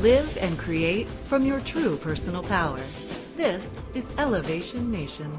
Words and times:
Live 0.00 0.36
and 0.42 0.58
create 0.58 1.06
from 1.06 1.46
your 1.46 1.58
true 1.60 1.96
personal 1.96 2.42
power. 2.42 2.78
This 3.34 3.80
is 3.94 4.06
Elevation 4.18 4.92
Nation. 4.92 5.38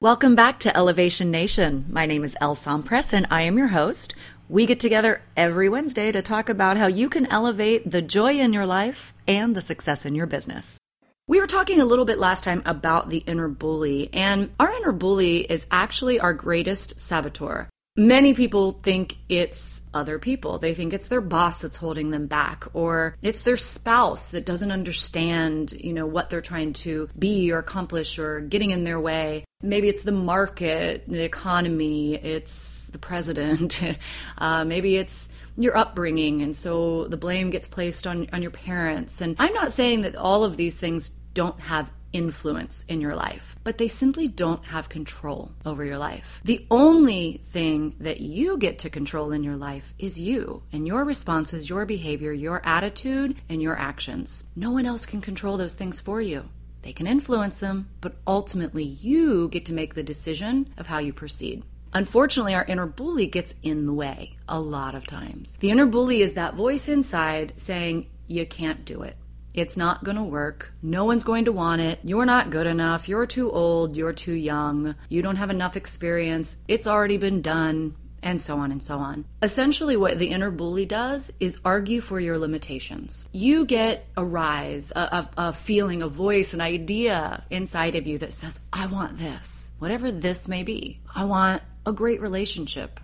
Welcome 0.00 0.34
back 0.34 0.58
to 0.60 0.76
Elevation 0.76 1.30
Nation. 1.30 1.86
My 1.88 2.06
name 2.06 2.24
is 2.24 2.36
Elle 2.40 2.56
Sompres 2.56 3.12
and 3.12 3.28
I 3.30 3.42
am 3.42 3.56
your 3.56 3.68
host. 3.68 4.16
We 4.48 4.66
get 4.66 4.80
together 4.80 5.22
every 5.36 5.68
Wednesday 5.68 6.10
to 6.10 6.20
talk 6.20 6.48
about 6.48 6.76
how 6.76 6.88
you 6.88 7.08
can 7.08 7.26
elevate 7.26 7.88
the 7.88 8.02
joy 8.02 8.40
in 8.40 8.52
your 8.52 8.66
life 8.66 9.14
and 9.28 9.54
the 9.54 9.62
success 9.62 10.04
in 10.04 10.16
your 10.16 10.26
business. 10.26 10.80
We 11.28 11.38
were 11.38 11.46
talking 11.46 11.80
a 11.80 11.84
little 11.84 12.06
bit 12.06 12.18
last 12.18 12.42
time 12.42 12.62
about 12.66 13.10
the 13.10 13.18
inner 13.18 13.46
bully, 13.46 14.10
and 14.12 14.50
our 14.58 14.72
inner 14.72 14.90
bully 14.90 15.42
is 15.42 15.68
actually 15.70 16.18
our 16.18 16.34
greatest 16.34 16.98
saboteur. 16.98 17.68
Many 18.00 18.32
people 18.32 18.72
think 18.82 19.18
it's 19.28 19.82
other 19.92 20.18
people. 20.18 20.56
They 20.56 20.72
think 20.72 20.94
it's 20.94 21.08
their 21.08 21.20
boss 21.20 21.60
that's 21.60 21.76
holding 21.76 22.12
them 22.12 22.28
back 22.28 22.64
or 22.72 23.14
it's 23.20 23.42
their 23.42 23.58
spouse 23.58 24.30
that 24.30 24.46
doesn't 24.46 24.72
understand, 24.72 25.72
you 25.72 25.92
know, 25.92 26.06
what 26.06 26.30
they're 26.30 26.40
trying 26.40 26.72
to 26.72 27.10
be 27.18 27.52
or 27.52 27.58
accomplish 27.58 28.18
or 28.18 28.40
getting 28.40 28.70
in 28.70 28.84
their 28.84 28.98
way. 28.98 29.44
Maybe 29.60 29.90
it's 29.90 30.02
the 30.02 30.12
market, 30.12 31.04
the 31.08 31.22
economy, 31.22 32.14
it's 32.14 32.88
the 32.88 32.98
president. 32.98 33.82
uh, 34.38 34.64
maybe 34.64 34.96
it's 34.96 35.28
your 35.58 35.76
upbringing 35.76 36.40
and 36.40 36.56
so 36.56 37.04
the 37.04 37.18
blame 37.18 37.50
gets 37.50 37.68
placed 37.68 38.06
on 38.06 38.28
on 38.32 38.40
your 38.40 38.50
parents. 38.50 39.20
And 39.20 39.36
I'm 39.38 39.52
not 39.52 39.72
saying 39.72 40.02
that 40.02 40.16
all 40.16 40.42
of 40.42 40.56
these 40.56 40.80
things 40.80 41.10
don't 41.34 41.60
have 41.60 41.92
influence 42.12 42.84
in 42.88 43.00
your 43.00 43.14
life, 43.14 43.56
but 43.64 43.78
they 43.78 43.88
simply 43.88 44.28
don't 44.28 44.64
have 44.66 44.88
control 44.88 45.52
over 45.64 45.84
your 45.84 45.98
life. 45.98 46.40
The 46.44 46.66
only 46.70 47.42
thing 47.44 47.94
that 48.00 48.20
you 48.20 48.58
get 48.58 48.78
to 48.80 48.90
control 48.90 49.32
in 49.32 49.44
your 49.44 49.56
life 49.56 49.94
is 49.98 50.18
you 50.18 50.62
and 50.72 50.86
your 50.86 51.04
responses, 51.04 51.68
your 51.68 51.86
behavior, 51.86 52.32
your 52.32 52.60
attitude, 52.64 53.36
and 53.48 53.62
your 53.62 53.76
actions. 53.76 54.44
No 54.56 54.70
one 54.70 54.86
else 54.86 55.06
can 55.06 55.20
control 55.20 55.56
those 55.56 55.74
things 55.74 56.00
for 56.00 56.20
you. 56.20 56.48
They 56.82 56.92
can 56.92 57.06
influence 57.06 57.60
them, 57.60 57.88
but 58.00 58.16
ultimately 58.26 58.84
you 58.84 59.48
get 59.48 59.66
to 59.66 59.72
make 59.72 59.94
the 59.94 60.02
decision 60.02 60.72
of 60.78 60.86
how 60.86 60.98
you 60.98 61.12
proceed. 61.12 61.62
Unfortunately, 61.92 62.54
our 62.54 62.64
inner 62.64 62.86
bully 62.86 63.26
gets 63.26 63.54
in 63.62 63.86
the 63.86 63.92
way 63.92 64.36
a 64.48 64.60
lot 64.60 64.94
of 64.94 65.06
times. 65.06 65.56
The 65.56 65.70
inner 65.70 65.86
bully 65.86 66.22
is 66.22 66.34
that 66.34 66.54
voice 66.54 66.88
inside 66.88 67.54
saying, 67.56 68.08
You 68.26 68.46
can't 68.46 68.84
do 68.84 69.02
it. 69.02 69.16
It's 69.54 69.76
not 69.76 70.04
going 70.04 70.16
to 70.16 70.22
work. 70.22 70.72
No 70.82 71.04
one's 71.04 71.24
going 71.24 71.46
to 71.46 71.52
want 71.52 71.80
it. 71.80 72.00
You're 72.04 72.26
not 72.26 72.50
good 72.50 72.66
enough. 72.66 73.08
You're 73.08 73.26
too 73.26 73.50
old. 73.50 73.96
You're 73.96 74.12
too 74.12 74.32
young. 74.32 74.94
You 75.08 75.22
don't 75.22 75.36
have 75.36 75.50
enough 75.50 75.76
experience. 75.76 76.56
It's 76.68 76.86
already 76.86 77.16
been 77.16 77.42
done. 77.42 77.96
And 78.22 78.38
so 78.38 78.58
on 78.58 78.70
and 78.70 78.82
so 78.82 78.98
on. 78.98 79.24
Essentially, 79.40 79.96
what 79.96 80.18
the 80.18 80.28
inner 80.28 80.50
bully 80.50 80.84
does 80.84 81.32
is 81.40 81.58
argue 81.64 82.02
for 82.02 82.20
your 82.20 82.36
limitations. 82.36 83.26
You 83.32 83.64
get 83.64 84.06
a 84.14 84.22
rise, 84.22 84.92
a, 84.94 85.00
a, 85.00 85.30
a 85.38 85.52
feeling, 85.54 86.02
a 86.02 86.08
voice, 86.08 86.52
an 86.52 86.60
idea 86.60 87.44
inside 87.48 87.94
of 87.94 88.06
you 88.06 88.18
that 88.18 88.34
says, 88.34 88.60
I 88.74 88.88
want 88.88 89.18
this, 89.18 89.72
whatever 89.78 90.12
this 90.12 90.48
may 90.48 90.64
be. 90.64 91.00
I 91.14 91.24
want 91.24 91.62
a 91.86 91.94
great 91.94 92.20
relationship 92.20 93.00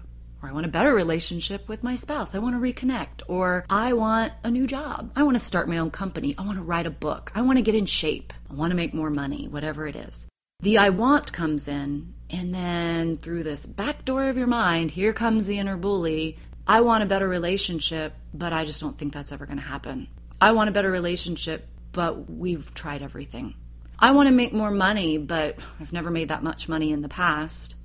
or 0.46 0.50
I 0.50 0.52
want 0.52 0.66
a 0.66 0.70
better 0.70 0.94
relationship 0.94 1.68
with 1.68 1.82
my 1.82 1.96
spouse. 1.96 2.34
I 2.34 2.38
want 2.38 2.54
to 2.54 2.60
reconnect. 2.60 3.22
Or 3.26 3.66
I 3.68 3.92
want 3.94 4.32
a 4.44 4.50
new 4.50 4.66
job. 4.66 5.10
I 5.16 5.24
want 5.24 5.34
to 5.34 5.44
start 5.44 5.68
my 5.68 5.78
own 5.78 5.90
company. 5.90 6.36
I 6.38 6.46
want 6.46 6.58
to 6.58 6.64
write 6.64 6.86
a 6.86 6.90
book. 6.90 7.32
I 7.34 7.42
want 7.42 7.58
to 7.58 7.64
get 7.64 7.74
in 7.74 7.86
shape. 7.86 8.32
I 8.48 8.54
want 8.54 8.70
to 8.70 8.76
make 8.76 8.94
more 8.94 9.10
money, 9.10 9.48
whatever 9.48 9.86
it 9.86 9.96
is. 9.96 10.28
The 10.60 10.78
I 10.78 10.90
want 10.90 11.32
comes 11.32 11.68
in, 11.68 12.14
and 12.30 12.54
then 12.54 13.18
through 13.18 13.42
this 13.42 13.66
back 13.66 14.04
door 14.04 14.24
of 14.28 14.38
your 14.38 14.46
mind, 14.46 14.92
here 14.92 15.12
comes 15.12 15.46
the 15.46 15.58
inner 15.58 15.76
bully. 15.76 16.38
I 16.66 16.80
want 16.80 17.02
a 17.02 17.06
better 17.06 17.28
relationship, 17.28 18.14
but 18.32 18.52
I 18.52 18.64
just 18.64 18.80
don't 18.80 18.96
think 18.96 19.12
that's 19.12 19.32
ever 19.32 19.46
going 19.46 19.58
to 19.58 19.64
happen. 19.64 20.08
I 20.40 20.52
want 20.52 20.68
a 20.68 20.72
better 20.72 20.90
relationship, 20.90 21.68
but 21.92 22.30
we've 22.30 22.72
tried 22.72 23.02
everything. 23.02 23.54
I 23.98 24.12
want 24.12 24.28
to 24.28 24.34
make 24.34 24.52
more 24.52 24.70
money, 24.70 25.18
but 25.18 25.58
I've 25.80 25.92
never 25.92 26.10
made 26.10 26.28
that 26.28 26.42
much 26.42 26.68
money 26.68 26.92
in 26.92 27.02
the 27.02 27.08
past. 27.08 27.75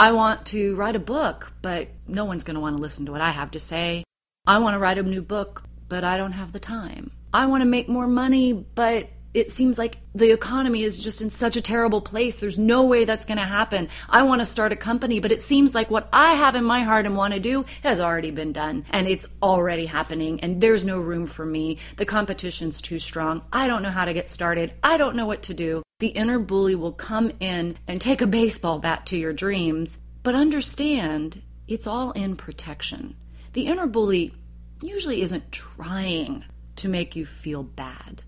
I 0.00 0.12
want 0.12 0.46
to 0.46 0.74
write 0.76 0.96
a 0.96 0.98
book, 0.98 1.52
but 1.60 1.88
no 2.08 2.24
one's 2.24 2.42
going 2.42 2.54
to 2.54 2.60
want 2.60 2.74
to 2.74 2.80
listen 2.80 3.04
to 3.04 3.12
what 3.12 3.20
I 3.20 3.32
have 3.32 3.50
to 3.50 3.58
say. 3.58 4.02
I 4.46 4.56
want 4.56 4.72
to 4.72 4.78
write 4.78 4.96
a 4.96 5.02
new 5.02 5.20
book, 5.20 5.62
but 5.90 6.04
I 6.04 6.16
don't 6.16 6.32
have 6.32 6.52
the 6.52 6.58
time. 6.58 7.10
I 7.34 7.44
want 7.44 7.60
to 7.60 7.66
make 7.66 7.86
more 7.86 8.06
money, 8.06 8.54
but 8.54 9.10
it 9.34 9.50
seems 9.50 9.76
like 9.76 9.98
the 10.14 10.32
economy 10.32 10.84
is 10.84 11.04
just 11.04 11.20
in 11.20 11.28
such 11.28 11.54
a 11.54 11.60
terrible 11.60 12.00
place. 12.00 12.40
There's 12.40 12.56
no 12.56 12.86
way 12.86 13.04
that's 13.04 13.26
going 13.26 13.36
to 13.36 13.44
happen. 13.44 13.90
I 14.08 14.22
want 14.22 14.40
to 14.40 14.46
start 14.46 14.72
a 14.72 14.76
company, 14.76 15.20
but 15.20 15.32
it 15.32 15.40
seems 15.42 15.74
like 15.74 15.90
what 15.90 16.08
I 16.14 16.32
have 16.32 16.54
in 16.54 16.64
my 16.64 16.80
heart 16.80 17.04
and 17.04 17.14
want 17.14 17.34
to 17.34 17.38
do 17.38 17.66
has 17.82 18.00
already 18.00 18.30
been 18.30 18.54
done 18.54 18.86
and 18.92 19.06
it's 19.06 19.26
already 19.42 19.84
happening 19.84 20.40
and 20.40 20.62
there's 20.62 20.86
no 20.86 20.98
room 20.98 21.26
for 21.26 21.44
me. 21.44 21.76
The 21.98 22.06
competition's 22.06 22.80
too 22.80 23.00
strong. 23.00 23.42
I 23.52 23.66
don't 23.66 23.82
know 23.82 23.90
how 23.90 24.06
to 24.06 24.14
get 24.14 24.28
started. 24.28 24.72
I 24.82 24.96
don't 24.96 25.14
know 25.14 25.26
what 25.26 25.42
to 25.42 25.52
do. 25.52 25.82
The 26.00 26.08
inner 26.08 26.38
bully 26.38 26.74
will 26.74 26.92
come 26.92 27.30
in 27.40 27.76
and 27.86 28.00
take 28.00 28.22
a 28.22 28.26
baseball 28.26 28.78
bat 28.78 29.04
to 29.06 29.18
your 29.18 29.34
dreams, 29.34 29.98
but 30.22 30.34
understand 30.34 31.42
it's 31.68 31.86
all 31.86 32.12
in 32.12 32.36
protection. 32.36 33.16
The 33.52 33.66
inner 33.66 33.86
bully 33.86 34.32
usually 34.80 35.20
isn't 35.20 35.52
trying 35.52 36.46
to 36.76 36.88
make 36.88 37.16
you 37.16 37.26
feel 37.26 37.62
bad. 37.62 38.22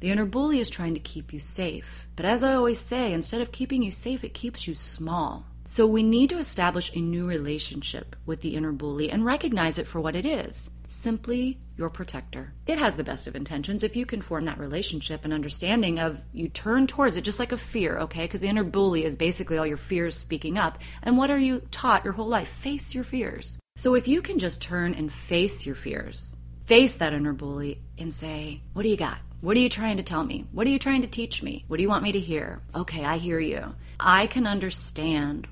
The 0.00 0.10
inner 0.10 0.26
bully 0.26 0.58
is 0.58 0.68
trying 0.68 0.94
to 0.94 1.00
keep 1.00 1.32
you 1.32 1.38
safe. 1.38 2.08
But 2.16 2.26
as 2.26 2.42
I 2.42 2.54
always 2.54 2.80
say, 2.80 3.12
instead 3.12 3.40
of 3.40 3.52
keeping 3.52 3.84
you 3.84 3.92
safe, 3.92 4.24
it 4.24 4.34
keeps 4.34 4.66
you 4.66 4.74
small. 4.74 5.46
So 5.66 5.86
we 5.86 6.02
need 6.02 6.28
to 6.28 6.38
establish 6.38 6.94
a 6.94 7.00
new 7.00 7.26
relationship 7.26 8.16
with 8.26 8.42
the 8.42 8.54
inner 8.54 8.72
bully 8.72 9.10
and 9.10 9.24
recognize 9.24 9.78
it 9.78 9.86
for 9.86 9.98
what 9.98 10.14
it 10.14 10.26
is 10.26 10.70
simply 10.86 11.58
your 11.76 11.88
protector. 11.88 12.52
It 12.66 12.78
has 12.78 12.96
the 12.96 13.02
best 13.02 13.26
of 13.26 13.34
intentions 13.34 13.82
if 13.82 13.96
you 13.96 14.04
can 14.04 14.20
form 14.20 14.44
that 14.44 14.58
relationship 14.58 15.24
and 15.24 15.32
understanding 15.32 15.98
of 15.98 16.22
you 16.32 16.48
turn 16.48 16.86
towards 16.86 17.16
it 17.16 17.22
just 17.22 17.38
like 17.38 17.50
a 17.50 17.56
fear, 17.56 17.98
okay? 18.00 18.24
Because 18.24 18.42
the 18.42 18.48
inner 18.48 18.62
bully 18.62 19.04
is 19.04 19.16
basically 19.16 19.56
all 19.56 19.66
your 19.66 19.78
fears 19.78 20.16
speaking 20.16 20.58
up. 20.58 20.78
And 21.02 21.16
what 21.16 21.30
are 21.30 21.38
you 21.38 21.60
taught 21.70 22.04
your 22.04 22.12
whole 22.12 22.28
life? 22.28 22.48
Face 22.48 22.94
your 22.94 23.02
fears. 23.02 23.58
So 23.76 23.94
if 23.94 24.06
you 24.06 24.20
can 24.20 24.38
just 24.38 24.62
turn 24.62 24.94
and 24.94 25.10
face 25.12 25.66
your 25.66 25.74
fears, 25.74 26.36
face 26.64 26.94
that 26.96 27.14
inner 27.14 27.32
bully 27.32 27.80
and 27.98 28.12
say, 28.12 28.60
What 28.74 28.82
do 28.82 28.88
you 28.88 28.96
got? 28.96 29.18
What 29.40 29.56
are 29.56 29.60
you 29.60 29.68
trying 29.68 29.96
to 29.96 30.02
tell 30.02 30.24
me? 30.24 30.46
What 30.52 30.66
are 30.66 30.70
you 30.70 30.78
trying 30.78 31.02
to 31.02 31.08
teach 31.08 31.42
me? 31.42 31.64
What 31.68 31.76
do 31.78 31.82
you 31.82 31.88
want 31.88 32.02
me 32.02 32.12
to 32.12 32.20
hear? 32.20 32.62
Okay, 32.74 33.04
I 33.04 33.18
hear 33.18 33.40
you. 33.40 33.74
I 34.00 34.26
can 34.26 34.46
understand 34.46 35.46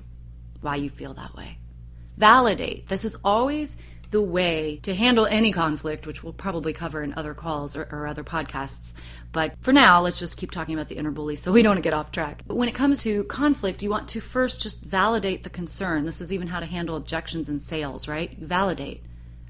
why 0.63 0.75
you 0.77 0.89
feel 0.89 1.13
that 1.13 1.35
way. 1.35 1.57
Validate. 2.17 2.87
This 2.87 3.05
is 3.05 3.17
always 3.23 3.77
the 4.13 4.21
way 4.21 4.79
to 4.83 4.93
handle 4.93 5.25
any 5.25 5.51
conflict, 5.51 6.05
which 6.05 6.23
we'll 6.23 6.33
probably 6.33 6.71
cover 6.71 7.01
in 7.01 7.15
other 7.15 7.33
calls 7.33 7.75
or, 7.75 7.89
or, 7.91 8.05
other 8.05 8.23
podcasts. 8.23 8.93
But 9.31 9.55
for 9.61 9.73
now, 9.73 10.01
let's 10.01 10.19
just 10.19 10.37
keep 10.37 10.51
talking 10.51 10.75
about 10.75 10.87
the 10.87 10.97
inner 10.97 11.09
bully 11.09 11.35
so 11.35 11.51
we 11.51 11.63
don't 11.63 11.81
get 11.81 11.93
off 11.93 12.11
track. 12.11 12.43
But 12.45 12.55
when 12.55 12.69
it 12.69 12.75
comes 12.75 13.01
to 13.03 13.23
conflict, 13.23 13.81
you 13.81 13.89
want 13.89 14.09
to 14.09 14.21
first 14.21 14.61
just 14.61 14.81
validate 14.83 15.41
the 15.41 15.49
concern. 15.49 16.05
This 16.05 16.21
is 16.21 16.31
even 16.31 16.47
how 16.47 16.59
to 16.59 16.67
handle 16.67 16.95
objections 16.95 17.49
in 17.49 17.57
sales, 17.57 18.07
right? 18.07 18.37
You 18.37 18.45
validate. 18.45 19.01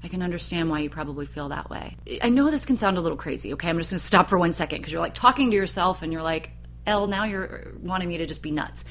I 0.02 0.08
can 0.08 0.22
understand 0.22 0.70
why 0.70 0.78
you 0.78 0.88
probably 0.88 1.26
feel 1.26 1.50
that 1.50 1.68
way. 1.68 1.98
I 2.22 2.30
know 2.30 2.50
this 2.50 2.64
can 2.64 2.78
sound 2.78 2.96
a 2.96 3.02
little 3.02 3.18
crazy, 3.18 3.52
okay? 3.52 3.68
I'm 3.68 3.76
just 3.76 3.90
gonna 3.90 3.98
stop 3.98 4.30
for 4.30 4.38
one 4.38 4.54
second 4.54 4.78
because 4.78 4.92
you're 4.94 5.02
like 5.02 5.14
talking 5.14 5.50
to 5.50 5.56
yourself 5.56 6.00
and 6.00 6.10
you're 6.10 6.22
like, 6.22 6.50
Elle, 6.86 7.06
now 7.06 7.24
you're 7.24 7.72
wanting 7.80 8.08
me 8.08 8.18
to 8.18 8.26
just 8.26 8.42
be 8.42 8.50
nuts. 8.50 8.84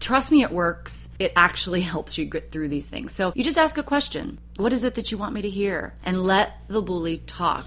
Trust 0.00 0.30
me, 0.30 0.42
it 0.42 0.50
works. 0.50 1.08
It 1.18 1.32
actually 1.36 1.80
helps 1.92 2.18
you 2.18 2.24
get 2.24 2.52
through 2.52 2.68
these 2.68 2.88
things. 2.88 3.12
So 3.12 3.32
you 3.34 3.44
just 3.44 3.58
ask 3.58 3.78
a 3.78 3.82
question 3.82 4.38
What 4.56 4.72
is 4.72 4.84
it 4.84 4.94
that 4.94 5.10
you 5.10 5.18
want 5.18 5.34
me 5.34 5.42
to 5.42 5.50
hear? 5.50 5.94
And 6.04 6.24
let 6.24 6.58
the 6.68 6.82
bully 6.82 7.18
talk. 7.18 7.66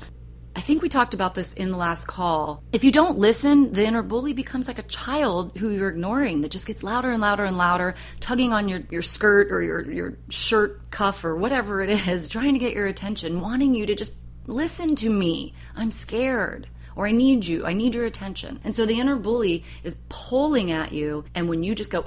I 0.55 0.61
think 0.61 0.81
we 0.81 0.89
talked 0.89 1.13
about 1.13 1.35
this 1.35 1.53
in 1.53 1.71
the 1.71 1.77
last 1.77 2.05
call. 2.05 2.63
If 2.73 2.83
you 2.83 2.91
don't 2.91 3.17
listen, 3.17 3.71
the 3.71 3.85
inner 3.85 4.03
bully 4.03 4.33
becomes 4.33 4.67
like 4.67 4.79
a 4.79 4.83
child 4.83 5.57
who 5.57 5.69
you're 5.69 5.89
ignoring 5.89 6.41
that 6.41 6.51
just 6.51 6.67
gets 6.67 6.83
louder 6.83 7.11
and 7.11 7.21
louder 7.21 7.45
and 7.45 7.57
louder, 7.57 7.95
tugging 8.19 8.51
on 8.51 8.67
your, 8.67 8.81
your 8.89 9.01
skirt 9.01 9.51
or 9.51 9.61
your, 9.61 9.89
your 9.89 10.17
shirt 10.27 10.91
cuff 10.91 11.23
or 11.23 11.35
whatever 11.35 11.81
it 11.81 11.89
is, 12.07 12.27
trying 12.29 12.53
to 12.53 12.59
get 12.59 12.73
your 12.73 12.87
attention, 12.87 13.39
wanting 13.39 13.73
you 13.73 13.85
to 13.85 13.95
just 13.95 14.15
listen 14.47 14.95
to 14.95 15.09
me. 15.09 15.53
I'm 15.77 15.91
scared. 15.91 16.67
Or 16.99 17.07
I 17.07 17.13
need 17.13 17.47
you. 17.47 17.65
I 17.65 17.71
need 17.71 17.95
your 17.95 18.03
attention. 18.03 18.59
And 18.65 18.75
so 18.75 18.85
the 18.85 18.99
inner 18.99 19.15
bully 19.15 19.63
is 19.83 19.95
pulling 20.09 20.69
at 20.69 20.91
you. 20.91 21.23
And 21.33 21.47
when 21.47 21.63
you 21.63 21.73
just 21.73 21.89
go, 21.89 22.03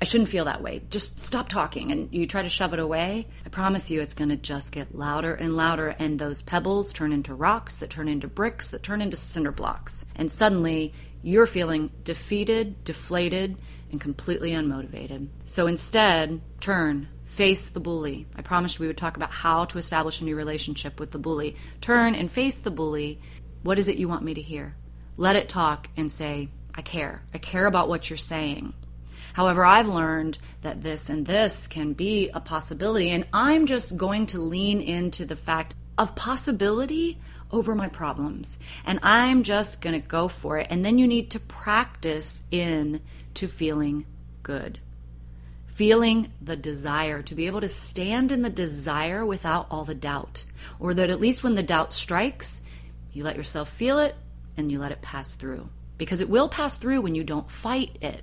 I 0.00 0.04
shouldn't 0.04 0.28
feel 0.28 0.46
that 0.46 0.60
way. 0.60 0.82
Just 0.90 1.20
stop 1.20 1.48
talking. 1.48 1.92
And 1.92 2.12
you 2.12 2.26
try 2.26 2.42
to 2.42 2.48
shove 2.48 2.72
it 2.72 2.80
away. 2.80 3.28
I 3.46 3.48
promise 3.48 3.92
you 3.92 4.00
it's 4.00 4.14
going 4.14 4.30
to 4.30 4.36
just 4.36 4.72
get 4.72 4.96
louder 4.96 5.34
and 5.34 5.56
louder. 5.56 5.94
And 6.00 6.18
those 6.18 6.42
pebbles 6.42 6.92
turn 6.92 7.12
into 7.12 7.32
rocks 7.32 7.78
that 7.78 7.90
turn 7.90 8.08
into 8.08 8.26
bricks 8.26 8.70
that 8.70 8.82
turn 8.82 9.02
into 9.02 9.16
cinder 9.16 9.52
blocks. 9.52 10.04
And 10.16 10.28
suddenly 10.28 10.92
you're 11.22 11.46
feeling 11.46 11.92
defeated, 12.02 12.82
deflated, 12.82 13.56
and 13.92 14.00
completely 14.00 14.50
unmotivated. 14.50 15.28
So 15.44 15.68
instead, 15.68 16.40
turn, 16.58 17.06
face 17.22 17.68
the 17.68 17.78
bully. 17.78 18.26
I 18.34 18.42
promised 18.42 18.80
we 18.80 18.88
would 18.88 18.96
talk 18.96 19.16
about 19.16 19.30
how 19.30 19.64
to 19.66 19.78
establish 19.78 20.20
a 20.20 20.24
new 20.24 20.34
relationship 20.34 20.98
with 20.98 21.12
the 21.12 21.18
bully. 21.18 21.56
Turn 21.80 22.16
and 22.16 22.28
face 22.28 22.58
the 22.58 22.72
bully. 22.72 23.20
What 23.62 23.78
is 23.78 23.88
it 23.88 23.98
you 23.98 24.08
want 24.08 24.24
me 24.24 24.34
to 24.34 24.42
hear? 24.42 24.74
Let 25.16 25.36
it 25.36 25.48
talk 25.48 25.88
and 25.96 26.10
say, 26.10 26.48
I 26.74 26.82
care. 26.82 27.22
I 27.32 27.38
care 27.38 27.66
about 27.66 27.88
what 27.88 28.10
you're 28.10 28.16
saying. 28.16 28.72
However, 29.34 29.64
I've 29.64 29.88
learned 29.88 30.38
that 30.62 30.82
this 30.82 31.08
and 31.08 31.26
this 31.26 31.66
can 31.66 31.92
be 31.92 32.28
a 32.34 32.40
possibility, 32.40 33.10
and 33.10 33.26
I'm 33.32 33.66
just 33.66 33.96
going 33.96 34.26
to 34.26 34.40
lean 34.40 34.80
into 34.80 35.24
the 35.24 35.36
fact 35.36 35.74
of 35.96 36.14
possibility 36.14 37.18
over 37.50 37.74
my 37.74 37.88
problems. 37.88 38.58
And 38.84 38.98
I'm 39.02 39.42
just 39.42 39.80
going 39.80 40.00
to 40.00 40.06
go 40.06 40.28
for 40.28 40.58
it. 40.58 40.66
And 40.70 40.84
then 40.84 40.98
you 40.98 41.06
need 41.06 41.30
to 41.32 41.40
practice 41.40 42.42
in 42.50 43.00
to 43.34 43.46
feeling 43.46 44.06
good. 44.42 44.80
Feeling 45.66 46.32
the 46.40 46.56
desire, 46.56 47.22
to 47.22 47.34
be 47.34 47.46
able 47.46 47.60
to 47.60 47.68
stand 47.68 48.32
in 48.32 48.42
the 48.42 48.50
desire 48.50 49.24
without 49.24 49.66
all 49.70 49.84
the 49.84 49.94
doubt. 49.94 50.44
Or 50.80 50.94
that 50.94 51.10
at 51.10 51.20
least 51.20 51.42
when 51.42 51.54
the 51.54 51.62
doubt 51.62 51.92
strikes, 51.92 52.62
you 53.12 53.24
let 53.24 53.36
yourself 53.36 53.68
feel 53.68 53.98
it 53.98 54.14
and 54.56 54.70
you 54.70 54.78
let 54.78 54.92
it 54.92 55.02
pass 55.02 55.34
through. 55.34 55.68
Because 55.98 56.20
it 56.20 56.28
will 56.28 56.48
pass 56.48 56.76
through 56.76 57.00
when 57.02 57.14
you 57.14 57.24
don't 57.24 57.50
fight 57.50 57.96
it. 58.00 58.22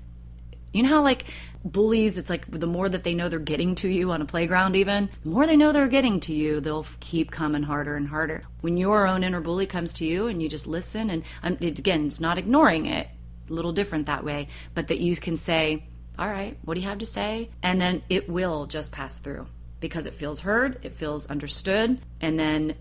You 0.74 0.84
know 0.84 0.90
how, 0.90 1.02
like, 1.02 1.26
bullies, 1.66 2.18
it's 2.18 2.30
like 2.30 2.50
the 2.50 2.68
more 2.68 2.88
that 2.88 3.04
they 3.04 3.16
know 3.16 3.28
they're 3.28 3.40
getting 3.40 3.76
to 3.76 3.88
you 3.88 4.12
on 4.12 4.22
a 4.22 4.26
playground, 4.26 4.76
even, 4.76 5.10
the 5.24 5.30
more 5.30 5.48
they 5.48 5.58
know 5.58 5.72
they're 5.72 5.88
getting 5.88 6.20
to 6.22 6.34
you, 6.34 6.60
they'll 6.60 6.86
keep 7.00 7.32
coming 7.32 7.64
harder 7.64 7.96
and 7.96 8.08
harder. 8.08 8.44
When 8.62 8.78
your 8.78 9.08
own 9.08 9.24
inner 9.24 9.42
bully 9.42 9.66
comes 9.66 9.94
to 9.94 10.06
you 10.06 10.28
and 10.28 10.42
you 10.42 10.50
just 10.50 10.68
listen, 10.68 11.10
and 11.10 11.24
um, 11.42 11.58
it, 11.60 11.80
again, 11.80 12.06
it's 12.06 12.20
not 12.20 12.38
ignoring 12.38 12.86
it, 12.86 13.08
a 13.50 13.54
little 13.54 13.72
different 13.72 14.06
that 14.06 14.24
way, 14.24 14.48
but 14.76 14.90
that 14.90 15.00
you 15.00 15.16
can 15.16 15.38
say, 15.38 15.86
All 16.20 16.30
right, 16.30 16.58
what 16.64 16.76
do 16.76 16.82
you 16.82 16.88
have 16.88 17.00
to 17.00 17.06
say? 17.06 17.50
And 17.64 17.82
then 17.82 18.04
it 18.10 18.30
will 18.30 18.68
just 18.68 18.92
pass 18.92 19.18
through 19.18 19.48
because 19.80 20.06
it 20.06 20.14
feels 20.14 20.42
heard, 20.42 20.78
it 20.84 20.94
feels 20.94 21.26
understood, 21.28 22.00
and 22.22 22.38
then 22.38 22.76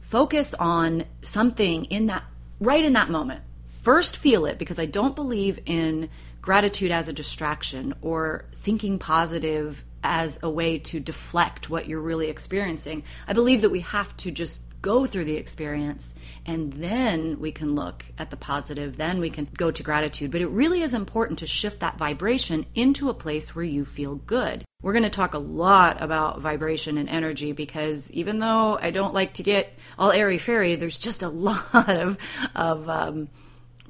focus 0.00 0.54
on 0.54 1.04
something 1.22 1.84
in 1.86 2.06
that, 2.06 2.24
right 2.58 2.84
in 2.84 2.92
that 2.94 3.10
moment. 3.10 3.42
First, 3.82 4.16
feel 4.16 4.44
it 4.46 4.58
because 4.58 4.78
I 4.78 4.86
don't 4.86 5.16
believe 5.16 5.58
in 5.66 6.10
gratitude 6.42 6.90
as 6.90 7.08
a 7.08 7.12
distraction 7.12 7.94
or 8.02 8.44
thinking 8.52 8.98
positive 8.98 9.84
as 10.02 10.38
a 10.42 10.50
way 10.50 10.78
to 10.78 11.00
deflect 11.00 11.68
what 11.68 11.86
you're 11.86 12.00
really 12.00 12.28
experiencing. 12.28 13.02
I 13.28 13.32
believe 13.32 13.62
that 13.62 13.70
we 13.70 13.80
have 13.80 14.16
to 14.18 14.30
just 14.30 14.62
go 14.82 15.06
through 15.06 15.24
the 15.24 15.36
experience 15.36 16.14
and 16.46 16.72
then 16.74 17.38
we 17.38 17.52
can 17.52 17.74
look 17.74 18.04
at 18.18 18.30
the 18.30 18.36
positive, 18.36 18.96
then 18.96 19.20
we 19.20 19.30
can 19.30 19.48
go 19.56 19.70
to 19.70 19.82
gratitude. 19.82 20.30
But 20.30 20.40
it 20.40 20.48
really 20.48 20.82
is 20.82 20.94
important 20.94 21.38
to 21.40 21.46
shift 21.46 21.80
that 21.80 21.98
vibration 21.98 22.66
into 22.74 23.08
a 23.08 23.14
place 23.14 23.54
where 23.54 23.64
you 23.64 23.84
feel 23.84 24.14
good. 24.14 24.64
We're 24.82 24.92
going 24.92 25.02
to 25.02 25.10
talk 25.10 25.34
a 25.34 25.38
lot 25.38 26.00
about 26.00 26.40
vibration 26.40 26.96
and 26.96 27.08
energy 27.08 27.52
because 27.52 28.10
even 28.12 28.38
though 28.38 28.78
I 28.80 28.90
don't 28.90 29.14
like 29.14 29.34
to 29.34 29.42
get 29.42 29.72
all 29.98 30.10
airy 30.10 30.38
fairy, 30.38 30.74
there's 30.74 30.98
just 30.98 31.22
a 31.22 31.28
lot 31.28 31.88
of, 31.88 32.18
of, 32.54 32.88
um, 32.88 33.28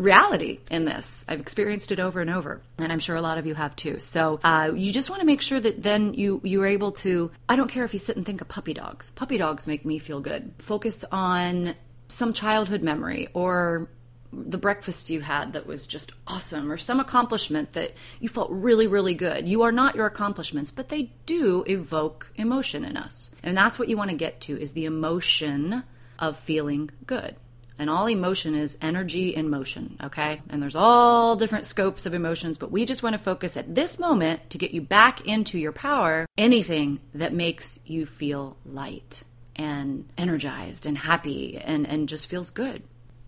reality 0.00 0.60
in 0.70 0.86
this. 0.86 1.24
I've 1.28 1.40
experienced 1.40 1.92
it 1.92 2.00
over 2.00 2.20
and 2.20 2.30
over, 2.30 2.62
and 2.78 2.90
I'm 2.92 2.98
sure 2.98 3.14
a 3.16 3.22
lot 3.22 3.38
of 3.38 3.46
you 3.46 3.54
have 3.54 3.76
too. 3.76 3.98
So 3.98 4.40
uh, 4.42 4.72
you 4.74 4.92
just 4.92 5.10
want 5.10 5.20
to 5.20 5.26
make 5.26 5.42
sure 5.42 5.60
that 5.60 5.82
then 5.82 6.14
you 6.14 6.40
you're 6.42 6.66
able 6.66 6.92
to. 6.92 7.30
I 7.48 7.56
don't 7.56 7.68
care 7.68 7.84
if 7.84 7.92
you 7.92 7.98
sit 7.98 8.16
and 8.16 8.26
think 8.26 8.40
of 8.40 8.48
puppy 8.48 8.74
dogs. 8.74 9.10
Puppy 9.10 9.38
dogs 9.38 9.66
make 9.66 9.84
me 9.84 9.98
feel 9.98 10.20
good. 10.20 10.54
Focus 10.58 11.04
on 11.12 11.74
some 12.08 12.32
childhood 12.32 12.82
memory 12.82 13.28
or 13.34 13.88
the 14.32 14.58
breakfast 14.58 15.10
you 15.10 15.20
had 15.20 15.52
that 15.54 15.66
was 15.66 15.86
just 15.86 16.12
awesome 16.26 16.70
or 16.70 16.76
some 16.76 17.00
accomplishment 17.00 17.72
that 17.72 17.92
you 18.20 18.28
felt 18.28 18.48
really 18.50 18.86
really 18.86 19.14
good 19.14 19.48
you 19.48 19.62
are 19.62 19.72
not 19.72 19.96
your 19.96 20.06
accomplishments 20.06 20.70
but 20.70 20.88
they 20.88 21.10
do 21.26 21.64
evoke 21.66 22.32
emotion 22.36 22.84
in 22.84 22.96
us 22.96 23.32
and 23.42 23.56
that's 23.56 23.76
what 23.76 23.88
you 23.88 23.96
want 23.96 24.08
to 24.08 24.16
get 24.16 24.40
to 24.40 24.56
is 24.56 24.72
the 24.72 24.84
emotion 24.84 25.82
of 26.20 26.36
feeling 26.36 26.88
good 27.06 27.34
and 27.80 27.88
all 27.88 28.06
emotion 28.06 28.54
is 28.54 28.76
energy 28.82 29.30
in 29.30 29.48
motion, 29.48 29.96
okay? 30.04 30.42
And 30.50 30.62
there's 30.62 30.76
all 30.76 31.34
different 31.34 31.64
scopes 31.64 32.04
of 32.04 32.12
emotions, 32.12 32.58
but 32.58 32.70
we 32.70 32.84
just 32.84 33.02
want 33.02 33.14
to 33.14 33.18
focus 33.18 33.56
at 33.56 33.74
this 33.74 33.98
moment 33.98 34.50
to 34.50 34.58
get 34.58 34.72
you 34.72 34.82
back 34.82 35.26
into 35.26 35.58
your 35.58 35.72
power, 35.72 36.26
anything 36.36 37.00
that 37.14 37.32
makes 37.32 37.80
you 37.86 38.04
feel 38.04 38.58
light 38.66 39.24
and 39.56 40.06
energized 40.18 40.84
and 40.84 40.98
happy 40.98 41.56
and, 41.56 41.86
and 41.88 42.06
just 42.06 42.28
feels 42.28 42.50
good. 42.50 42.82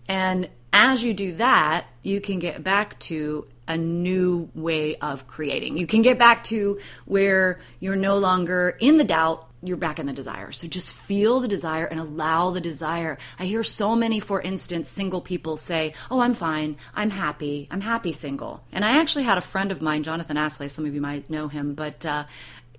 And 0.07 0.47
as 0.71 1.03
you 1.03 1.15
do 1.15 1.33
that, 1.33 1.87
you 2.03 2.21
can 2.21 2.37
get 2.37 2.63
back 2.63 2.99
to 2.99 3.47
a 3.67 3.77
new 3.77 4.49
way 4.53 4.97
of 4.97 5.25
creating. 5.25 5.77
You 5.77 5.87
can 5.87 6.03
get 6.03 6.19
back 6.19 6.43
to 6.45 6.79
where 7.05 7.59
you're 7.79 7.95
no 7.95 8.17
longer 8.17 8.77
in 8.79 8.97
the 8.97 9.03
doubt, 9.03 9.49
you're 9.63 9.77
back 9.77 9.99
in 9.99 10.05
the 10.05 10.13
desire. 10.13 10.51
So 10.51 10.67
just 10.67 10.93
feel 10.93 11.39
the 11.39 11.47
desire 11.47 11.85
and 11.85 11.99
allow 11.99 12.51
the 12.51 12.61
desire. 12.61 13.17
I 13.39 13.45
hear 13.45 13.63
so 13.63 13.95
many, 13.95 14.19
for 14.19 14.41
instance, 14.41 14.89
single 14.89 15.21
people 15.21 15.57
say, 15.57 15.93
Oh, 16.11 16.19
I'm 16.19 16.33
fine. 16.33 16.77
I'm 16.93 17.09
happy. 17.09 17.67
I'm 17.71 17.81
happy 17.81 18.11
single. 18.11 18.63
And 18.71 18.83
I 18.83 18.99
actually 18.99 19.23
had 19.23 19.37
a 19.37 19.41
friend 19.41 19.71
of 19.71 19.81
mine, 19.81 20.03
Jonathan 20.03 20.37
Aslay, 20.37 20.69
some 20.69 20.85
of 20.85 20.93
you 20.93 21.01
might 21.01 21.29
know 21.29 21.47
him, 21.47 21.73
but 21.73 22.05
uh, 22.05 22.25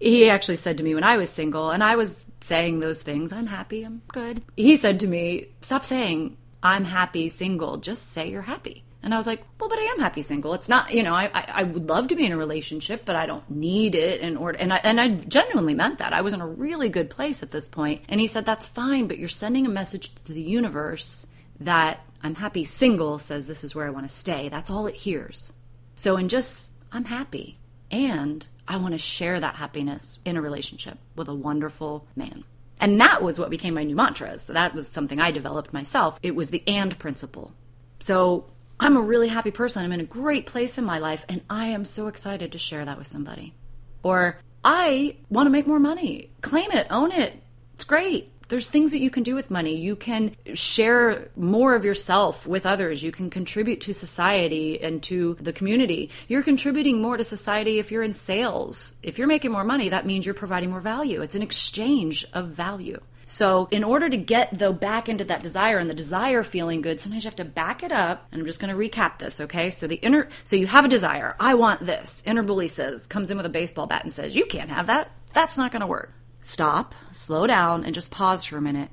he 0.01 0.29
actually 0.29 0.57
said 0.57 0.79
to 0.79 0.85
me 0.85 0.95
when 0.95 1.05
I 1.05 1.17
was 1.17 1.31
single, 1.31 1.71
and 1.71 1.83
I 1.83 1.97
was 1.97 2.25
saying 2.41 2.81
those 2.81 3.03
things, 3.03 3.33
I'm 3.33 3.47
happy, 3.47 3.85
I'm 3.85 4.03
good. 4.09 4.43
He 4.57 4.77
said 4.77 5.01
to 5.01 5.07
me, 5.07 5.49
Stop 5.61 5.85
saying, 5.85 6.37
I'm 6.63 6.85
happy 6.85 7.29
single. 7.29 7.77
Just 7.77 8.11
say 8.11 8.31
you're 8.31 8.43
happy. 8.43 8.85
And 9.05 9.13
I 9.13 9.19
was 9.19 9.27
like, 9.27 9.45
well, 9.61 9.69
but 9.69 9.79
I 9.79 9.83
am 9.83 10.01
happy 10.01 10.23
single. 10.23 10.55
It's 10.55 10.69
not, 10.69 10.93
you 10.93 11.03
know, 11.03 11.15
I, 11.15 11.25
I, 11.27 11.45
I, 11.49 11.63
would 11.63 11.91
love 11.91 12.09
to 12.09 12.17
be 12.17 12.25
in 12.25 12.33
a 12.33 12.39
relationship, 12.39 13.05
but 13.05 13.17
I 13.17 13.27
don't 13.27 13.49
need 13.51 13.95
it 13.95 14.23
in 14.23 14.39
order. 14.39 14.59
And 14.59 14.73
I, 14.73 14.79
and 14.79 14.99
I 14.99 15.09
genuinely 15.09 15.75
meant 15.75 15.99
that. 15.99 16.15
I 16.15 16.23
was 16.23 16.33
in 16.33 16.41
a 16.41 16.47
really 16.47 16.89
good 16.89 17.11
place 17.11 17.43
at 17.43 17.51
this 17.51 17.69
point. 17.69 18.03
And 18.09 18.19
he 18.19 18.27
said, 18.27 18.47
that's 18.47 18.67
fine, 18.67 19.07
but 19.07 19.19
you're 19.19 19.29
sending 19.29 19.67
a 19.67 19.69
message 19.71 20.15
to 20.15 20.33
the 20.33 20.41
universe 20.41 21.27
that 21.61 22.01
I'm 22.23 22.35
happy 22.35 22.65
single 22.65 23.19
says 23.19 23.47
this 23.47 23.63
is 23.63 23.75
where 23.75 23.87
I 23.87 23.91
want 23.91 24.09
to 24.09 24.15
stay. 24.15 24.49
That's 24.49 24.71
all 24.71 24.87
it 24.87 24.95
hears. 24.95 25.53
So, 25.95 26.17
in 26.17 26.29
just, 26.29 26.73
I'm 26.91 27.05
happy. 27.05 27.59
And 27.91 28.47
I 28.67 28.79
want 28.79 28.95
to 28.95 28.99
share 28.99 29.39
that 29.39 29.57
happiness 29.57 30.19
in 30.25 30.39
a 30.39 30.43
relationship 30.43 30.97
with 31.15 31.29
a 31.29 31.35
wonderful 31.35 32.07
man. 32.17 32.45
And 32.81 32.99
that 33.01 33.23
was 33.23 33.39
what 33.39 33.51
became 33.51 33.75
my 33.75 33.85
new 33.85 33.95
mantra. 33.95 34.39
So 34.39 34.55
that 34.55 34.75
was 34.75 34.89
something 34.89 35.21
I 35.21 35.31
developed 35.31 35.73
myself. 35.73 36.19
It 36.23 36.35
was 36.35 36.51
the 36.51 36.63
and 36.67 36.99
principle. 36.99 37.53
So 38.01 38.47
I'm 38.79 38.97
a 38.97 39.01
really 39.01 39.29
happy 39.29 39.51
person. 39.51 39.85
I'm 39.85 39.93
in 39.93 40.01
a 40.01 40.05
great 40.05 40.47
place 40.47 40.79
in 40.79 40.85
my 40.85 40.99
life, 40.99 41.25
and 41.29 41.43
I 41.49 41.67
am 41.67 41.85
so 41.85 42.09
excited 42.09 42.53
to 42.53 42.59
share 42.59 42.85
that 42.85 42.99
with 42.99 43.07
somebody. 43.07 43.55
Or 44.03 44.39
I 44.65 45.17
want 45.31 45.47
to 45.47 45.51
make 45.51 45.67
more 45.67 45.79
money. 45.79 46.31
Claim 46.41 46.71
it, 46.73 46.87
own 46.91 47.13
it. 47.13 47.41
It's 47.75 47.85
great. 47.85 48.31
There's 48.49 48.69
things 48.69 48.93
that 48.93 49.01
you 49.01 49.11
can 49.11 49.23
do 49.23 49.35
with 49.35 49.51
money. 49.51 49.77
You 49.77 49.97
can 49.97 50.37
share 50.53 51.29
more 51.35 51.75
of 51.75 51.85
yourself 51.85 52.47
with 52.47 52.67
others. 52.67 53.03
You 53.03 53.11
can 53.11 53.31
contribute 53.31 53.81
to 53.83 53.95
society 53.95 54.83
and 54.83 55.03
to 55.05 55.35
the 55.41 55.53
community. 55.53 56.11
You're 56.29 56.43
contributing 56.43 57.01
more 57.01 57.17
to 57.17 57.25
society 57.25 57.79
if 57.79 57.91
you're 57.91 58.03
in 58.03 58.13
sales. 58.13 58.95
If 59.03 59.19
you're 59.19 59.29
making 59.29 59.51
more 59.51 59.65
money, 59.65 59.89
that 59.89 60.05
means 60.05 60.27
you're 60.27 60.35
providing 60.35 60.71
more 60.71 60.81
value. 60.81 61.23
It's 61.23 61.35
an 61.35 61.43
exchange 61.43 62.27
of 62.35 62.49
value. 62.49 63.01
So, 63.25 63.69
in 63.71 63.85
order 63.85 64.09
to 64.09 64.17
get 64.17 64.59
though 64.59 64.73
back 64.73 65.09
into 65.09 65.25
that 65.25 65.43
desire 65.43 65.79
and 65.79 65.89
the 65.89 65.95
desire 65.95 66.43
feeling 66.43 66.83
good, 66.83 67.01
sometimes 67.01 67.25
you 67.25 67.29
have 67.29 67.37
to 67.37 67.45
back 67.45 67.83
it 67.83 67.93
up. 67.93 68.27
And 68.33 68.41
I'm 68.41 68.47
just 68.47 68.61
going 68.61 68.75
to 68.75 68.79
recap 68.79 69.19
this, 69.19 69.41
okay? 69.41 69.71
So 69.71 69.87
the 69.87 69.97
inner, 69.97 70.29
so 70.45 70.57
you 70.57 70.67
have 70.67 70.85
a 70.85 70.89
desire. 70.89 71.37
I 71.41 71.55
want 71.55 71.81
this. 71.81 72.23
Inner 72.27 72.43
bully 72.43 72.69
says, 72.69 73.07
comes 73.07 73.31
in 73.31 73.37
with 73.37 73.47
a 73.47 73.51
baseball 73.51 73.87
bat 73.87 74.05
and 74.05 74.13
says, 74.13 74.37
"You 74.37 74.47
can't 74.47 74.71
have 74.71 74.87
that. 74.89 75.11
That's 75.33 75.57
not 75.57 75.73
going 75.73 75.81
to 75.81 75.87
work." 75.87 76.13
Stop, 76.43 76.95
slow 77.11 77.47
down, 77.47 77.85
and 77.85 77.95
just 77.95 78.11
pause 78.11 78.45
for 78.45 78.59
a 78.59 78.63
minute. 78.63 78.91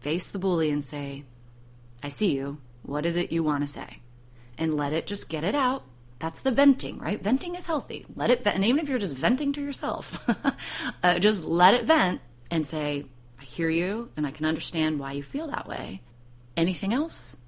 Face 0.00 0.28
the 0.28 0.38
bully 0.38 0.70
and 0.70 0.82
say, 0.82 1.24
"I 2.02 2.08
see 2.08 2.34
you. 2.34 2.58
What 2.82 3.04
is 3.04 3.16
it 3.16 3.32
you 3.32 3.42
want 3.42 3.62
to 3.62 3.66
say?" 3.66 4.00
And 4.58 4.74
let 4.74 4.92
it 4.92 5.06
just 5.06 5.28
get 5.28 5.44
it 5.44 5.54
out. 5.54 5.84
That's 6.18 6.40
the 6.40 6.50
venting, 6.50 6.98
right? 6.98 7.22
Venting 7.22 7.54
is 7.56 7.66
healthy. 7.66 8.06
Let 8.14 8.30
it 8.30 8.42
vent, 8.42 8.56
and 8.56 8.64
even 8.64 8.82
if 8.82 8.88
you're 8.88 8.98
just 8.98 9.14
venting 9.14 9.52
to 9.52 9.60
yourself, 9.60 10.26
uh, 11.02 11.18
just 11.18 11.44
let 11.44 11.74
it 11.74 11.84
vent 11.84 12.22
and 12.50 12.66
say, 12.66 13.04
hear 13.56 13.70
you 13.70 14.10
and 14.16 14.26
I 14.26 14.30
can 14.30 14.44
understand 14.44 14.98
why 14.98 15.12
you 15.12 15.22
feel 15.22 15.46
that 15.48 15.66
way. 15.66 16.02
Anything 16.56 16.92
else? 16.92 17.38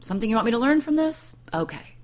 Something 0.00 0.30
you 0.30 0.36
want 0.36 0.46
me 0.46 0.52
to 0.52 0.58
learn 0.58 0.80
from 0.80 0.96
this? 0.96 1.36
Okay. 1.52 1.96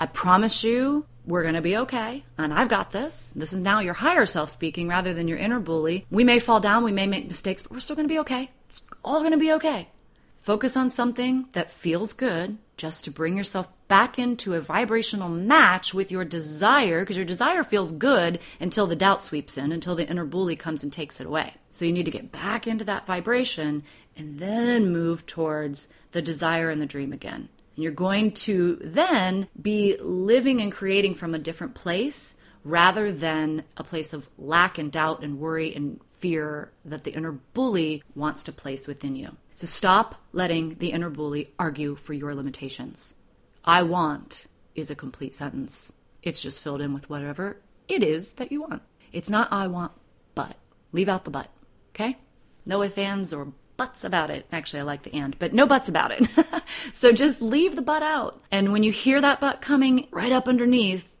I 0.00 0.06
promise 0.06 0.64
you 0.64 1.06
we're 1.26 1.42
going 1.42 1.54
to 1.54 1.60
be 1.60 1.76
okay. 1.76 2.24
And 2.38 2.52
I've 2.52 2.68
got 2.68 2.90
this. 2.90 3.32
This 3.36 3.52
is 3.52 3.60
now 3.60 3.80
your 3.80 3.94
higher 3.94 4.26
self 4.26 4.50
speaking 4.50 4.88
rather 4.88 5.12
than 5.12 5.28
your 5.28 5.38
inner 5.38 5.60
bully. 5.60 6.06
We 6.10 6.24
may 6.24 6.38
fall 6.38 6.58
down, 6.58 6.84
we 6.84 6.92
may 6.92 7.06
make 7.06 7.26
mistakes, 7.26 7.62
but 7.62 7.72
we're 7.72 7.80
still 7.80 7.96
going 7.96 8.08
to 8.08 8.14
be 8.14 8.20
okay. 8.20 8.50
It's 8.68 8.84
all 9.04 9.20
going 9.20 9.32
to 9.32 9.38
be 9.38 9.52
okay. 9.52 9.88
Focus 10.36 10.76
on 10.76 10.90
something 10.90 11.46
that 11.52 11.70
feels 11.70 12.12
good 12.12 12.58
just 12.76 13.04
to 13.04 13.10
bring 13.12 13.36
yourself 13.36 13.68
back 13.86 14.18
into 14.18 14.54
a 14.54 14.60
vibrational 14.60 15.28
match 15.28 15.94
with 15.94 16.10
your 16.10 16.24
desire 16.24 17.00
because 17.00 17.16
your 17.16 17.26
desire 17.26 17.62
feels 17.62 17.92
good 17.92 18.40
until 18.58 18.86
the 18.86 18.96
doubt 18.96 19.22
sweeps 19.22 19.56
in, 19.56 19.70
until 19.70 19.94
the 19.94 20.08
inner 20.08 20.24
bully 20.24 20.56
comes 20.56 20.82
and 20.82 20.92
takes 20.92 21.20
it 21.20 21.26
away. 21.26 21.54
So 21.72 21.84
you 21.84 21.92
need 21.92 22.04
to 22.04 22.10
get 22.10 22.30
back 22.30 22.66
into 22.66 22.84
that 22.84 23.06
vibration 23.06 23.82
and 24.16 24.38
then 24.38 24.92
move 24.92 25.26
towards 25.26 25.88
the 26.12 26.22
desire 26.22 26.70
and 26.70 26.80
the 26.80 26.86
dream 26.86 27.12
again. 27.12 27.48
And 27.74 27.82
you're 27.82 27.92
going 27.92 28.32
to 28.32 28.76
then 28.82 29.48
be 29.60 29.96
living 30.00 30.60
and 30.60 30.70
creating 30.70 31.14
from 31.14 31.34
a 31.34 31.38
different 31.38 31.74
place 31.74 32.36
rather 32.62 33.10
than 33.10 33.64
a 33.76 33.82
place 33.82 34.12
of 34.12 34.28
lack 34.38 34.76
and 34.78 34.92
doubt 34.92 35.24
and 35.24 35.40
worry 35.40 35.74
and 35.74 35.98
fear 36.12 36.70
that 36.84 37.04
the 37.04 37.12
inner 37.12 37.32
bully 37.32 38.02
wants 38.14 38.44
to 38.44 38.52
place 38.52 38.86
within 38.86 39.16
you. 39.16 39.36
So 39.54 39.66
stop 39.66 40.22
letting 40.32 40.76
the 40.76 40.92
inner 40.92 41.10
bully 41.10 41.52
argue 41.58 41.96
for 41.96 42.12
your 42.12 42.34
limitations. 42.34 43.14
I 43.64 43.82
want 43.82 44.46
is 44.74 44.90
a 44.90 44.94
complete 44.94 45.34
sentence. 45.34 45.94
It's 46.22 46.40
just 46.40 46.62
filled 46.62 46.82
in 46.82 46.92
with 46.92 47.10
whatever 47.10 47.56
it 47.88 48.02
is 48.02 48.34
that 48.34 48.52
you 48.52 48.60
want. 48.60 48.82
It's 49.10 49.30
not 49.30 49.50
I 49.50 49.66
want, 49.66 49.92
but. 50.34 50.56
Leave 50.92 51.08
out 51.08 51.24
the 51.24 51.30
but, 51.30 51.48
okay? 51.94 52.18
No 52.64 52.82
ifs, 52.82 52.98
ands, 52.98 53.32
or 53.32 53.52
buts 53.76 54.04
about 54.04 54.30
it. 54.30 54.46
Actually, 54.52 54.80
I 54.80 54.84
like 54.84 55.02
the 55.02 55.14
and, 55.14 55.38
but 55.38 55.52
no 55.52 55.66
buts 55.66 55.88
about 55.88 56.12
it. 56.12 56.26
so 56.92 57.12
just 57.12 57.42
leave 57.42 57.74
the 57.74 57.82
butt 57.82 58.02
out. 58.02 58.40
And 58.50 58.72
when 58.72 58.82
you 58.82 58.92
hear 58.92 59.20
that 59.20 59.40
butt 59.40 59.60
coming 59.60 60.06
right 60.10 60.32
up 60.32 60.48
underneath, 60.48 61.16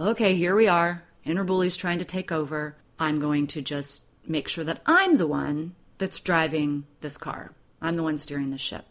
okay, 0.00 0.34
here 0.34 0.56
we 0.56 0.68
are. 0.68 1.02
Inner 1.24 1.44
bully's 1.44 1.76
trying 1.76 1.98
to 1.98 2.04
take 2.04 2.32
over. 2.32 2.76
I'm 2.98 3.20
going 3.20 3.46
to 3.48 3.62
just 3.62 4.06
make 4.26 4.48
sure 4.48 4.64
that 4.64 4.82
I'm 4.86 5.18
the 5.18 5.26
one 5.26 5.74
that's 5.98 6.20
driving 6.20 6.86
this 7.00 7.18
car. 7.18 7.52
I'm 7.80 7.94
the 7.94 8.02
one 8.02 8.18
steering 8.18 8.50
the 8.50 8.58
ship. 8.58 8.86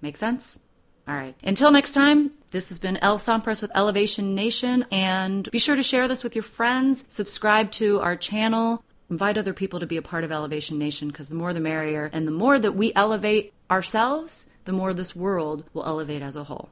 Make 0.00 0.16
sense? 0.16 0.58
All 1.06 1.14
right. 1.14 1.34
Until 1.42 1.70
next 1.70 1.92
time, 1.92 2.30
this 2.50 2.68
has 2.68 2.78
been 2.78 2.96
Elle 2.98 3.18
Sompres 3.18 3.60
with 3.60 3.72
Elevation 3.74 4.34
Nation. 4.34 4.86
And 4.90 5.50
be 5.50 5.58
sure 5.58 5.76
to 5.76 5.82
share 5.82 6.08
this 6.08 6.22
with 6.22 6.34
your 6.34 6.42
friends, 6.42 7.04
subscribe 7.08 7.70
to 7.72 8.00
our 8.00 8.16
channel, 8.16 8.84
invite 9.10 9.36
other 9.36 9.52
people 9.52 9.80
to 9.80 9.86
be 9.86 9.96
a 9.96 10.02
part 10.02 10.24
of 10.24 10.32
Elevation 10.32 10.78
Nation 10.78 11.08
because 11.08 11.28
the 11.28 11.34
more 11.34 11.52
the 11.52 11.60
merrier. 11.60 12.08
And 12.12 12.26
the 12.26 12.32
more 12.32 12.58
that 12.58 12.74
we 12.74 12.92
elevate 12.94 13.52
ourselves, 13.70 14.48
the 14.64 14.72
more 14.72 14.94
this 14.94 15.14
world 15.14 15.64
will 15.74 15.84
elevate 15.84 16.22
as 16.22 16.36
a 16.36 16.44
whole. 16.44 16.70